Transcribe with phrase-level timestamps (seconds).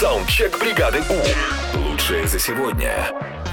[0.00, 1.78] Саундчек бригады У.
[1.78, 3.10] Лучшее за сегодня.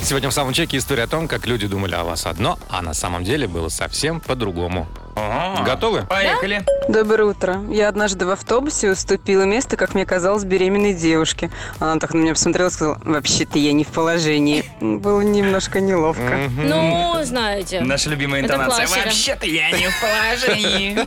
[0.00, 2.94] Сегодня в самом чеке история о том, как люди думали о вас одно, а на
[2.94, 4.86] самом деле было совсем по-другому.
[5.18, 5.64] Ага.
[5.64, 6.02] Готовы?
[6.02, 6.62] Поехали.
[6.88, 7.60] Доброе утро.
[7.70, 11.50] Я однажды в автобусе уступила место, как мне казалось, беременной девушке.
[11.80, 14.64] Она так на меня посмотрела и сказала, вообще-то я не в положении.
[14.80, 16.48] Было немножко неловко.
[16.56, 17.80] Ну, знаете.
[17.80, 18.86] Наша любимая интонация.
[18.86, 20.98] Вообще-то я не в положении.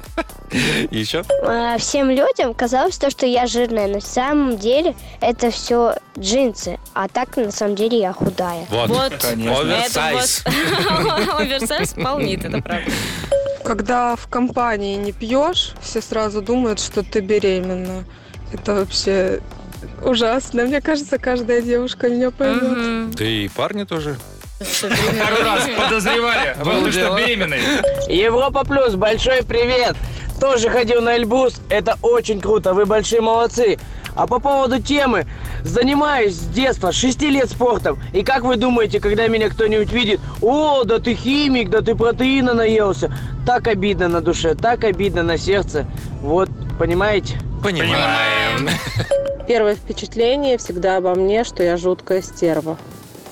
[0.91, 1.23] Еще?
[1.43, 6.77] А, всем людям казалось то, что я жирная, но на самом деле это все джинсы,
[6.93, 8.65] а так на самом деле я худая.
[8.69, 8.89] Вот.
[8.89, 9.13] Вот.
[9.13, 9.59] Конечно.
[9.59, 10.43] Оверсайз.
[11.39, 12.91] Оверсайз полнит, это правда.
[13.63, 18.03] Когда в компании не пьешь, все сразу думают, что ты беременна.
[18.53, 19.41] Это вообще
[20.03, 20.65] ужасно.
[20.65, 23.15] Мне кажется, каждая девушка меня поймет.
[23.15, 24.17] Да и парни тоже.
[24.81, 26.55] Пару раз подозревали.
[26.59, 27.59] Вы что, беременный?
[28.07, 29.95] Европа Плюс, большой привет!
[30.39, 33.77] Тоже ходил на Эльбус, это очень круто, вы большие молодцы.
[34.15, 35.25] А по поводу темы,
[35.63, 37.99] занимаюсь с детства, с 6 лет спортом.
[38.13, 42.53] И как вы думаете, когда меня кто-нибудь видит, о, да ты химик, да ты протеина
[42.53, 43.11] наелся.
[43.45, 45.85] Так обидно на душе, так обидно на сердце.
[46.21, 47.39] Вот, понимаете?
[47.63, 48.69] Понимаем.
[49.47, 52.77] Первое впечатление всегда обо мне, что я жуткая стерва.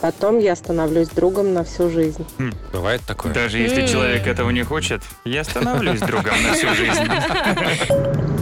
[0.02, 2.26] Потом я становлюсь другом на всю жизнь.
[2.72, 3.34] Бывает такое.
[3.34, 7.04] Даже если человек этого не хочет, я становлюсь другом на всю жизнь.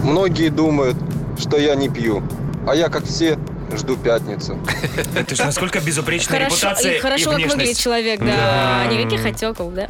[0.04, 0.96] Многие думают,
[1.40, 2.24] что я не пью,
[2.68, 3.38] а я, как все,
[3.76, 4.58] жду пятницу.
[5.16, 8.86] Это же насколько безупречная репутация и хорошо, как выглядит человек, да.
[8.92, 9.88] Никаких отеков, да?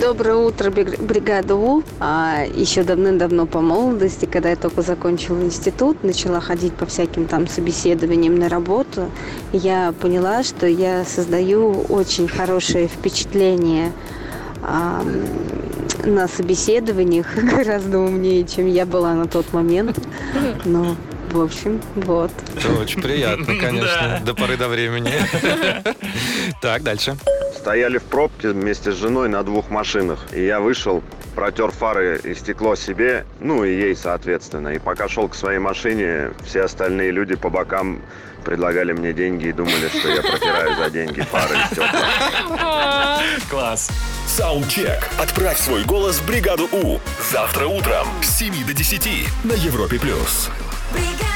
[0.00, 1.82] Доброе утро, бригада У.
[2.00, 7.48] А, еще давным-давно по молодости, когда я только закончила институт, начала ходить по всяким там
[7.48, 9.10] собеседованиям на работу,
[9.52, 13.92] я поняла, что я создаю очень хорошее впечатление
[16.04, 19.98] на собеседованиях, гораздо умнее, чем я была на тот момент.
[20.64, 20.96] Но,
[21.30, 22.30] в общем, вот.
[22.56, 25.12] Это очень приятно, конечно, до поры до времени.
[26.60, 27.16] Так, дальше.
[27.68, 30.20] Стояли в пробке вместе с женой на двух машинах.
[30.32, 31.02] И я вышел,
[31.34, 34.68] протер фары и стекло себе, ну и ей, соответственно.
[34.68, 38.00] И пока шел к своей машине, все остальные люди по бокам
[38.42, 43.20] предлагали мне деньги и думали, что я протираю за деньги фары и стекла.
[43.50, 43.90] Класс.
[44.26, 45.06] Саундчек.
[45.18, 47.00] Отправь свой голос в бригаду У.
[47.30, 49.98] Завтра утром с 7 до 10 на Европе+.
[49.98, 50.48] плюс.
[50.90, 51.27] бригада.